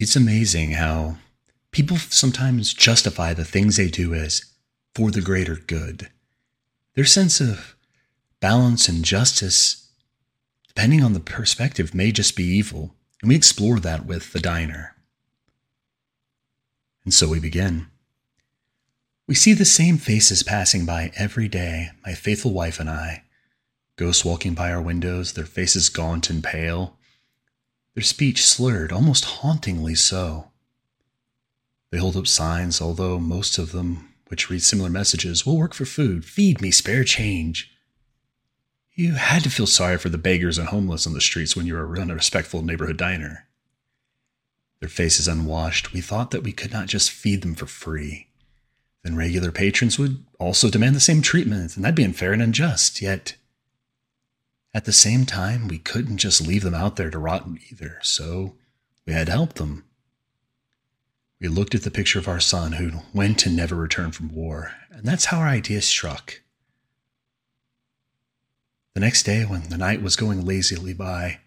It's 0.00 0.16
amazing 0.16 0.70
how 0.70 1.18
people 1.72 1.98
sometimes 1.98 2.72
justify 2.72 3.34
the 3.34 3.44
things 3.44 3.76
they 3.76 3.88
do 3.88 4.14
as 4.14 4.46
for 4.94 5.10
the 5.10 5.20
greater 5.20 5.56
good. 5.56 6.08
Their 6.94 7.04
sense 7.04 7.38
of 7.38 7.76
balance 8.40 8.88
and 8.88 9.04
justice, 9.04 9.90
depending 10.66 11.04
on 11.04 11.12
the 11.12 11.20
perspective, 11.20 11.94
may 11.94 12.12
just 12.12 12.34
be 12.34 12.44
evil. 12.44 12.94
And 13.20 13.28
we 13.28 13.36
explore 13.36 13.78
that 13.80 14.06
with 14.06 14.32
the 14.32 14.40
diner. 14.40 14.96
And 17.04 17.12
so 17.12 17.28
we 17.28 17.38
begin. 17.38 17.88
We 19.26 19.34
see 19.34 19.52
the 19.52 19.66
same 19.66 19.98
faces 19.98 20.42
passing 20.42 20.86
by 20.86 21.12
every 21.14 21.46
day, 21.46 21.90
my 22.06 22.14
faithful 22.14 22.54
wife 22.54 22.80
and 22.80 22.88
I. 22.88 23.24
Ghosts 23.96 24.24
walking 24.24 24.54
by 24.54 24.72
our 24.72 24.80
windows, 24.80 25.34
their 25.34 25.44
faces 25.44 25.90
gaunt 25.90 26.30
and 26.30 26.42
pale, 26.42 26.96
their 28.00 28.04
speech 28.06 28.46
slurred, 28.46 28.92
almost 28.92 29.26
hauntingly 29.26 29.94
so. 29.94 30.50
They 31.90 31.98
hold 31.98 32.16
up 32.16 32.26
signs, 32.26 32.80
although 32.80 33.18
most 33.20 33.58
of 33.58 33.72
them, 33.72 34.14
which 34.28 34.48
read 34.48 34.62
similar 34.62 34.88
messages, 34.88 35.44
will 35.44 35.58
work 35.58 35.74
for 35.74 35.84
food, 35.84 36.24
feed 36.24 36.62
me, 36.62 36.70
spare 36.70 37.04
change. 37.04 37.70
You 38.94 39.16
had 39.16 39.42
to 39.42 39.50
feel 39.50 39.66
sorry 39.66 39.98
for 39.98 40.08
the 40.08 40.16
beggars 40.16 40.56
and 40.56 40.68
homeless 40.68 41.06
on 41.06 41.12
the 41.12 41.20
streets 41.20 41.54
when 41.54 41.66
you 41.66 41.74
were 41.74 41.94
in 41.94 42.10
a 42.10 42.14
respectful 42.14 42.62
neighborhood 42.62 42.96
diner. 42.96 43.46
Their 44.80 44.88
faces 44.88 45.28
unwashed, 45.28 45.92
we 45.92 46.00
thought 46.00 46.30
that 46.30 46.42
we 46.42 46.52
could 46.52 46.72
not 46.72 46.86
just 46.86 47.10
feed 47.10 47.42
them 47.42 47.54
for 47.54 47.66
free. 47.66 48.28
Then 49.04 49.14
regular 49.14 49.52
patrons 49.52 49.98
would 49.98 50.24
also 50.38 50.70
demand 50.70 50.96
the 50.96 51.00
same 51.00 51.20
treatment, 51.20 51.76
and 51.76 51.84
that'd 51.84 51.94
be 51.94 52.04
unfair 52.04 52.32
and 52.32 52.40
unjust. 52.40 53.02
Yet, 53.02 53.36
at 54.72 54.84
the 54.84 54.92
same 54.92 55.26
time, 55.26 55.66
we 55.66 55.78
couldn't 55.78 56.18
just 56.18 56.46
leave 56.46 56.62
them 56.62 56.74
out 56.74 56.96
there 56.96 57.10
to 57.10 57.18
rot 57.18 57.46
either, 57.70 57.98
so 58.02 58.54
we 59.04 59.12
had 59.12 59.26
to 59.26 59.32
help 59.32 59.54
them. 59.54 59.84
We 61.40 61.48
looked 61.48 61.74
at 61.74 61.82
the 61.82 61.90
picture 61.90 62.18
of 62.18 62.28
our 62.28 62.40
son 62.40 62.72
who 62.72 63.00
went 63.12 63.46
and 63.46 63.56
never 63.56 63.74
returned 63.74 64.14
from 64.14 64.32
war, 64.34 64.74
and 64.90 65.04
that's 65.04 65.26
how 65.26 65.38
our 65.38 65.48
idea 65.48 65.80
struck. 65.82 66.42
The 68.94 69.00
next 69.00 69.24
day, 69.24 69.44
when 69.44 69.68
the 69.68 69.78
night 69.78 70.02
was 70.02 70.16
going 70.16 70.44
lazily 70.44 70.92
by, 70.92 71.40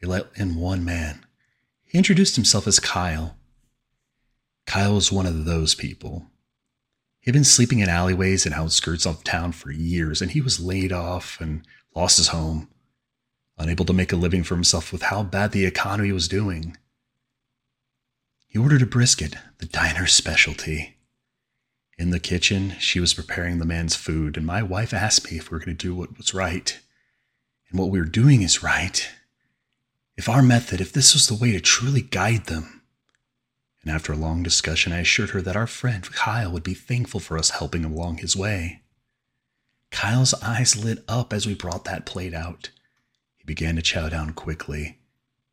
we 0.00 0.08
let 0.08 0.26
in 0.34 0.56
one 0.56 0.84
man. 0.84 1.24
He 1.84 1.96
introduced 1.96 2.36
himself 2.36 2.66
as 2.66 2.80
Kyle. 2.80 3.36
Kyle 4.66 4.94
was 4.94 5.12
one 5.12 5.26
of 5.26 5.44
those 5.44 5.74
people. 5.74 6.26
He'd 7.20 7.32
been 7.32 7.44
sleeping 7.44 7.78
in 7.78 7.88
alleyways 7.88 8.44
and 8.44 8.54
outskirts 8.54 9.06
of 9.06 9.24
town 9.24 9.52
for 9.52 9.70
years, 9.70 10.20
and 10.20 10.32
he 10.32 10.40
was 10.40 10.60
laid 10.60 10.92
off 10.92 11.40
and 11.40 11.66
lost 11.94 12.18
his 12.18 12.28
home, 12.28 12.68
unable 13.58 13.84
to 13.84 13.92
make 13.92 14.12
a 14.12 14.16
living 14.16 14.42
for 14.42 14.54
himself 14.54 14.92
with 14.92 15.02
how 15.02 15.22
bad 15.22 15.52
the 15.52 15.64
economy 15.64 16.12
was 16.12 16.28
doing. 16.28 16.76
He 18.46 18.58
ordered 18.58 18.82
a 18.82 18.86
brisket, 18.86 19.36
the 19.58 19.66
diner's 19.66 20.12
specialty. 20.12 20.96
In 21.98 22.10
the 22.10 22.20
kitchen, 22.20 22.74
she 22.78 23.00
was 23.00 23.14
preparing 23.14 23.58
the 23.58 23.64
man's 23.64 23.96
food, 23.96 24.36
and 24.36 24.46
my 24.46 24.62
wife 24.62 24.92
asked 24.92 25.30
me 25.30 25.38
if 25.38 25.50
we 25.50 25.56
were 25.56 25.64
going 25.64 25.76
to 25.76 25.86
do 25.86 25.94
what 25.94 26.16
was 26.18 26.34
right. 26.34 26.78
And 27.70 27.78
what 27.78 27.88
we 27.88 27.98
were 27.98 28.04
doing 28.04 28.42
is 28.42 28.62
right. 28.62 29.08
If 30.16 30.28
our 30.28 30.42
method, 30.42 30.80
if 30.80 30.92
this 30.92 31.14
was 31.14 31.26
the 31.26 31.34
way 31.34 31.52
to 31.52 31.60
truly 31.60 32.02
guide 32.02 32.46
them. 32.46 32.82
And 33.82 33.90
after 33.90 34.12
a 34.12 34.16
long 34.16 34.42
discussion, 34.42 34.92
I 34.92 35.00
assured 35.00 35.30
her 35.30 35.40
that 35.42 35.56
our 35.56 35.66
friend 35.66 36.02
Kyle 36.04 36.52
would 36.52 36.62
be 36.62 36.74
thankful 36.74 37.20
for 37.20 37.38
us 37.38 37.50
helping 37.50 37.82
him 37.82 37.92
along 37.92 38.18
his 38.18 38.36
way. 38.36 38.82
Kyle's 39.90 40.34
eyes 40.42 40.82
lit 40.82 41.04
up 41.08 41.32
as 41.32 41.46
we 41.46 41.54
brought 41.54 41.84
that 41.84 42.04
plate 42.04 42.34
out. 42.34 42.70
Began 43.46 43.76
to 43.76 43.82
chow 43.82 44.08
down 44.08 44.32
quickly. 44.32 44.98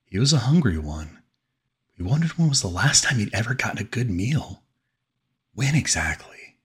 He 0.03 0.17
was 0.17 0.33
a 0.33 0.39
hungry 0.39 0.80
one. 0.80 1.19
We 1.97 2.03
wondered 2.03 2.31
when 2.31 2.50
was 2.50 2.61
the 2.61 2.67
last 2.67 3.03
time 3.03 3.19
he'd 3.19 3.33
ever 3.35 3.53
gotten 3.53 3.77
a 3.77 3.83
good 3.83 4.09
meal. 4.09 4.63
When 5.53 5.75
exactly? 5.75 6.58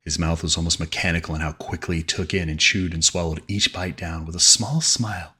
His 0.00 0.18
mouth 0.18 0.42
was 0.42 0.56
almost 0.56 0.80
mechanical 0.80 1.36
in 1.36 1.40
how 1.42 1.52
quickly 1.52 1.98
he 1.98 2.02
took 2.02 2.34
in 2.34 2.48
and 2.48 2.58
chewed 2.58 2.92
and 2.92 3.04
swallowed 3.04 3.42
each 3.46 3.72
bite 3.72 3.96
down 3.96 4.26
with 4.26 4.34
a 4.34 4.40
small 4.40 4.80
smile. 4.80 5.36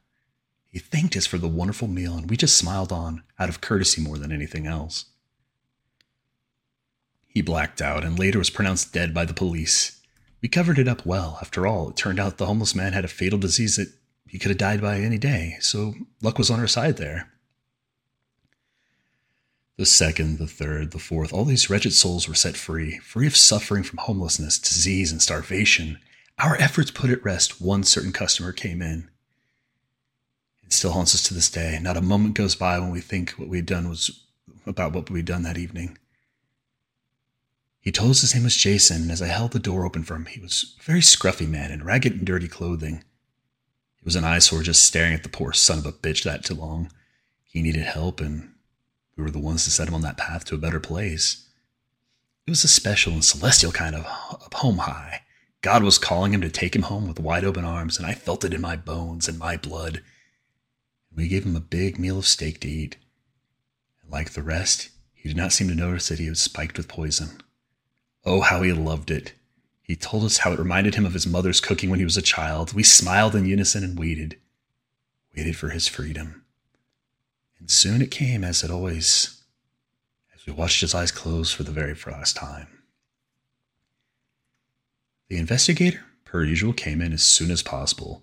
He 0.68 0.78
thanked 0.78 1.16
us 1.16 1.26
for 1.26 1.38
the 1.38 1.48
wonderful 1.48 1.88
meal, 1.88 2.16
and 2.16 2.30
we 2.30 2.36
just 2.36 2.56
smiled 2.56 2.92
on 2.92 3.24
out 3.40 3.48
of 3.48 3.60
courtesy 3.60 4.00
more 4.00 4.18
than 4.18 4.30
anything 4.30 4.68
else. 4.68 5.06
He 7.26 7.42
blacked 7.42 7.82
out 7.82 8.04
and 8.04 8.16
later 8.16 8.38
was 8.38 8.50
pronounced 8.50 8.92
dead 8.92 9.12
by 9.12 9.24
the 9.24 9.34
police. 9.34 10.00
We 10.40 10.48
covered 10.48 10.78
it 10.78 10.86
up 10.86 11.04
well. 11.04 11.38
After 11.40 11.66
all, 11.66 11.90
it 11.90 11.96
turned 11.96 12.20
out 12.20 12.38
the 12.38 12.46
homeless 12.46 12.74
man 12.76 12.92
had 12.92 13.04
a 13.04 13.08
fatal 13.08 13.38
disease 13.38 13.74
that 13.74 13.92
he 14.26 14.38
could 14.38 14.50
have 14.50 14.58
died 14.58 14.80
by 14.80 14.98
any 15.00 15.18
day, 15.18 15.56
so 15.60 15.94
luck 16.22 16.38
was 16.38 16.50
on 16.50 16.60
our 16.60 16.68
side 16.68 16.96
there. 16.96 17.32
The 19.76 19.86
second, 19.86 20.38
the 20.38 20.46
third, 20.46 20.90
the 20.90 20.98
fourth, 20.98 21.32
all 21.32 21.46
these 21.46 21.70
wretched 21.70 21.94
souls 21.94 22.28
were 22.28 22.34
set 22.34 22.56
free, 22.56 22.98
free 22.98 23.26
of 23.26 23.36
suffering 23.36 23.82
from 23.82 23.98
homelessness, 23.98 24.58
disease, 24.58 25.10
and 25.10 25.22
starvation. 25.22 25.98
Our 26.38 26.54
efforts 26.56 26.90
put 26.90 27.10
at 27.10 27.24
rest 27.24 27.62
one 27.62 27.84
certain 27.84 28.12
customer 28.12 28.52
came 28.52 28.82
in. 28.82 29.08
It 30.62 30.74
still 30.74 30.92
haunts 30.92 31.14
us 31.14 31.22
to 31.24 31.34
this 31.34 31.50
day. 31.50 31.78
Not 31.80 31.96
a 31.96 32.02
moment 32.02 32.34
goes 32.34 32.54
by 32.54 32.78
when 32.78 32.90
we 32.90 33.00
think 33.00 33.30
what 33.30 33.48
we 33.48 33.56
had 33.56 33.66
done 33.66 33.88
was 33.88 34.26
about 34.66 34.92
what 34.92 35.08
we 35.08 35.20
had 35.20 35.26
done 35.26 35.44
that 35.44 35.58
evening. 35.58 35.96
He 37.80 37.90
told 37.90 38.10
us 38.10 38.20
his 38.20 38.34
name 38.34 38.44
was 38.44 38.56
Jason, 38.56 39.02
and 39.02 39.10
as 39.10 39.22
I 39.22 39.28
held 39.28 39.52
the 39.52 39.58
door 39.58 39.86
open 39.86 40.04
for 40.04 40.14
him, 40.14 40.26
he 40.26 40.40
was 40.40 40.76
a 40.78 40.82
very 40.82 41.00
scruffy 41.00 41.48
man 41.48 41.70
in 41.70 41.82
ragged 41.82 42.12
and 42.12 42.26
dirty 42.26 42.48
clothing. 42.48 43.02
He 44.00 44.04
was 44.04 44.16
an 44.16 44.24
eyesore 44.24 44.62
just 44.62 44.82
staring 44.82 45.12
at 45.12 45.22
the 45.22 45.28
poor 45.28 45.52
son 45.52 45.78
of 45.78 45.86
a 45.86 45.92
bitch 45.92 46.24
that 46.24 46.44
too 46.44 46.54
long. 46.54 46.90
He 47.44 47.62
needed 47.62 47.82
help, 47.82 48.20
and 48.20 48.54
we 49.16 49.22
were 49.22 49.30
the 49.30 49.38
ones 49.38 49.64
to 49.64 49.70
set 49.70 49.88
him 49.88 49.94
on 49.94 50.00
that 50.02 50.16
path 50.16 50.44
to 50.46 50.54
a 50.54 50.58
better 50.58 50.80
place. 50.80 51.46
It 52.46 52.50
was 52.50 52.64
a 52.64 52.68
special 52.68 53.12
and 53.12 53.24
celestial 53.24 53.72
kind 53.72 53.94
of 53.94 54.04
home 54.54 54.78
high. 54.78 55.22
God 55.60 55.82
was 55.82 55.98
calling 55.98 56.32
him 56.32 56.40
to 56.40 56.48
take 56.48 56.74
him 56.74 56.82
home 56.82 57.06
with 57.06 57.20
wide 57.20 57.44
open 57.44 57.66
arms, 57.66 57.98
and 57.98 58.06
I 58.06 58.14
felt 58.14 58.44
it 58.44 58.54
in 58.54 58.62
my 58.62 58.76
bones 58.76 59.28
and 59.28 59.38
my 59.38 59.58
blood. 59.58 60.02
We 61.14 61.28
gave 61.28 61.44
him 61.44 61.56
a 61.56 61.60
big 61.60 61.98
meal 61.98 62.18
of 62.18 62.26
steak 62.26 62.60
to 62.60 62.68
eat. 62.68 62.96
And 64.02 64.10
like 64.10 64.30
the 64.30 64.42
rest, 64.42 64.88
he 65.12 65.28
did 65.28 65.36
not 65.36 65.52
seem 65.52 65.68
to 65.68 65.74
notice 65.74 66.08
that 66.08 66.18
he 66.18 66.30
was 66.30 66.40
spiked 66.40 66.78
with 66.78 66.88
poison. 66.88 67.42
Oh, 68.24 68.40
how 68.40 68.62
he 68.62 68.72
loved 68.72 69.10
it. 69.10 69.34
He 69.90 69.96
told 69.96 70.22
us 70.22 70.36
how 70.38 70.52
it 70.52 70.58
reminded 70.60 70.94
him 70.94 71.04
of 71.04 71.14
his 71.14 71.26
mother's 71.26 71.58
cooking 71.58 71.90
when 71.90 71.98
he 71.98 72.04
was 72.04 72.16
a 72.16 72.22
child. 72.22 72.72
We 72.72 72.84
smiled 72.84 73.34
in 73.34 73.44
unison 73.44 73.82
and 73.82 73.98
waited, 73.98 74.36
waited 75.36 75.56
for 75.56 75.70
his 75.70 75.88
freedom. 75.88 76.44
And 77.58 77.68
soon 77.68 78.00
it 78.00 78.12
came, 78.12 78.44
as 78.44 78.62
it 78.62 78.70
always, 78.70 79.42
as 80.32 80.46
we 80.46 80.52
watched 80.52 80.82
his 80.82 80.94
eyes 80.94 81.10
close 81.10 81.50
for 81.50 81.64
the 81.64 81.72
very 81.72 81.96
first 81.96 82.36
time. 82.36 82.68
The 85.28 85.38
investigator, 85.38 86.04
per 86.24 86.44
usual, 86.44 86.72
came 86.72 87.00
in 87.00 87.12
as 87.12 87.24
soon 87.24 87.50
as 87.50 87.64
possible. 87.64 88.22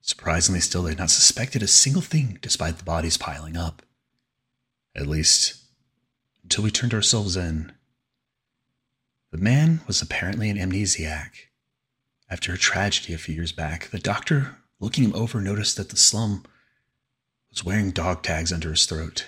Surprisingly, 0.00 0.60
still, 0.60 0.84
they 0.84 0.92
had 0.92 0.98
not 0.98 1.10
suspected 1.10 1.64
a 1.64 1.66
single 1.66 2.00
thing 2.00 2.38
despite 2.42 2.78
the 2.78 2.84
bodies 2.84 3.16
piling 3.16 3.56
up. 3.56 3.82
At 4.94 5.08
least, 5.08 5.64
until 6.44 6.62
we 6.62 6.70
turned 6.70 6.94
ourselves 6.94 7.36
in 7.36 7.72
the 9.30 9.38
man 9.38 9.80
was 9.86 10.00
apparently 10.00 10.50
an 10.50 10.56
amnesiac. 10.56 11.30
After 12.30 12.52
a 12.52 12.58
tragedy 12.58 13.14
a 13.14 13.18
few 13.18 13.34
years 13.34 13.52
back, 13.52 13.90
the 13.90 13.98
doctor, 13.98 14.56
looking 14.80 15.04
him 15.04 15.14
over, 15.14 15.40
noticed 15.40 15.76
that 15.76 15.90
the 15.90 15.96
slum 15.96 16.44
was 17.50 17.64
wearing 17.64 17.90
dog 17.90 18.22
tags 18.22 18.52
under 18.52 18.70
his 18.70 18.86
throat. 18.86 19.26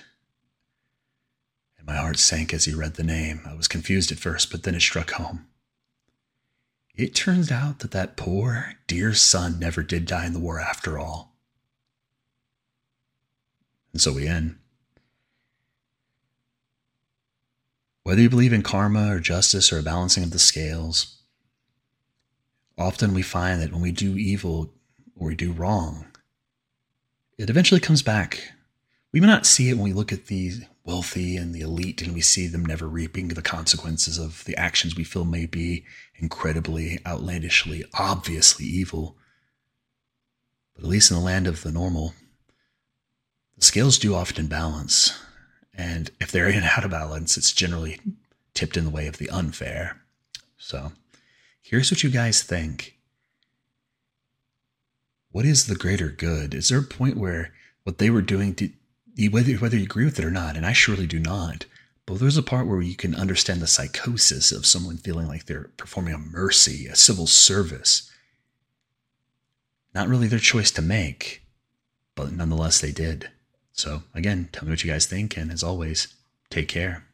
And 1.77 1.87
my 1.87 1.95
heart 1.95 2.19
sank 2.19 2.53
as 2.53 2.65
he 2.65 2.73
read 2.73 2.93
the 2.95 3.03
name. 3.03 3.41
I 3.45 3.55
was 3.55 3.67
confused 3.67 4.11
at 4.11 4.19
first, 4.19 4.51
but 4.51 4.63
then 4.63 4.75
it 4.75 4.81
struck 4.81 5.11
home. 5.11 5.47
It 6.95 7.15
turns 7.15 7.51
out 7.51 7.79
that 7.79 7.91
that 7.91 8.17
poor, 8.17 8.73
dear 8.85 9.13
son 9.13 9.57
never 9.59 9.81
did 9.81 10.05
die 10.05 10.25
in 10.25 10.33
the 10.33 10.39
war 10.39 10.59
after 10.59 10.99
all. 10.99 11.35
And 13.93 14.01
so 14.01 14.13
we 14.13 14.27
end. 14.27 14.57
Whether 18.11 18.23
you 18.23 18.29
believe 18.29 18.51
in 18.51 18.61
karma 18.61 19.15
or 19.15 19.21
justice 19.21 19.71
or 19.71 19.79
a 19.79 19.83
balancing 19.83 20.21
of 20.21 20.31
the 20.31 20.37
scales, 20.37 21.15
often 22.77 23.13
we 23.13 23.21
find 23.21 23.61
that 23.61 23.71
when 23.71 23.81
we 23.81 23.93
do 23.93 24.17
evil 24.17 24.73
or 25.15 25.29
we 25.29 25.35
do 25.35 25.53
wrong, 25.53 26.07
it 27.37 27.49
eventually 27.49 27.79
comes 27.79 28.01
back. 28.01 28.51
We 29.13 29.21
may 29.21 29.27
not 29.27 29.45
see 29.45 29.69
it 29.69 29.75
when 29.75 29.85
we 29.85 29.93
look 29.93 30.11
at 30.11 30.25
the 30.25 30.55
wealthy 30.83 31.37
and 31.37 31.55
the 31.55 31.61
elite 31.61 32.01
and 32.01 32.13
we 32.13 32.19
see 32.19 32.47
them 32.47 32.65
never 32.65 32.85
reaping 32.85 33.29
the 33.29 33.41
consequences 33.41 34.17
of 34.17 34.43
the 34.43 34.57
actions 34.57 34.97
we 34.97 35.05
feel 35.05 35.23
may 35.23 35.45
be 35.45 35.85
incredibly, 36.15 36.99
outlandishly, 37.07 37.85
obviously 37.93 38.65
evil. 38.65 39.15
But 40.75 40.83
at 40.83 40.89
least 40.89 41.11
in 41.11 41.15
the 41.15 41.23
land 41.23 41.47
of 41.47 41.63
the 41.63 41.71
normal, 41.71 42.13
the 43.55 43.63
scales 43.63 43.97
do 43.97 44.13
often 44.13 44.47
balance. 44.47 45.17
And 45.73 46.11
if 46.19 46.31
they're 46.31 46.49
in 46.49 46.63
out 46.63 46.83
of 46.83 46.91
balance, 46.91 47.37
it's 47.37 47.51
generally 47.51 47.99
tipped 48.53 48.77
in 48.77 48.85
the 48.85 48.89
way 48.89 49.07
of 49.07 49.17
the 49.17 49.29
unfair. 49.29 50.01
So 50.57 50.91
here's 51.61 51.91
what 51.91 52.03
you 52.03 52.09
guys 52.09 52.43
think. 52.43 52.97
What 55.31 55.45
is 55.45 55.67
the 55.67 55.75
greater 55.75 56.09
good? 56.09 56.53
Is 56.53 56.69
there 56.69 56.79
a 56.79 56.83
point 56.83 57.17
where 57.17 57.53
what 57.83 57.97
they 57.97 58.09
were 58.09 58.21
doing, 58.21 58.55
whether 59.31 59.53
whether 59.53 59.77
you 59.77 59.83
agree 59.83 60.05
with 60.05 60.19
it 60.19 60.25
or 60.25 60.31
not, 60.31 60.55
and 60.55 60.65
I 60.65 60.73
surely 60.73 61.07
do 61.07 61.19
not. 61.19 61.65
But 62.05 62.19
there's 62.19 62.37
a 62.37 62.43
part 62.43 62.67
where 62.67 62.81
you 62.81 62.95
can 62.95 63.15
understand 63.15 63.61
the 63.61 63.67
psychosis 63.67 64.51
of 64.51 64.65
someone 64.65 64.97
feeling 64.97 65.27
like 65.27 65.45
they're 65.45 65.69
performing 65.77 66.13
a 66.13 66.17
mercy, 66.17 66.87
a 66.87 66.95
civil 66.95 67.27
service. 67.27 68.11
Not 69.93 70.07
really 70.07 70.27
their 70.27 70.39
choice 70.39 70.71
to 70.71 70.81
make, 70.81 71.43
but 72.15 72.31
nonetheless 72.31 72.81
they 72.81 72.91
did. 72.91 73.29
So, 73.73 74.03
again, 74.13 74.49
tell 74.51 74.65
me 74.65 74.71
what 74.71 74.83
you 74.83 74.91
guys 74.91 75.05
think, 75.05 75.37
and 75.37 75.51
as 75.51 75.63
always, 75.63 76.13
take 76.49 76.67
care. 76.67 77.05